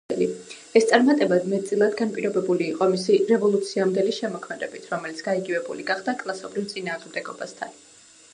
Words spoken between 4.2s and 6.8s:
შემოქმედებით, რომელიც გაიგივებული გახდა კლასობრივ